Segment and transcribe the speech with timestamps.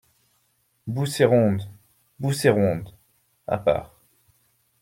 [0.87, 1.61] Bousséronde!»
[2.19, 2.91] Bousséronde,
[3.45, 3.99] à part.